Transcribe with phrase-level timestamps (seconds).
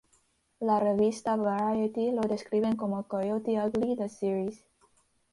[0.59, 4.65] La revista Variety lo describen como "Coyote Ugly: The Series".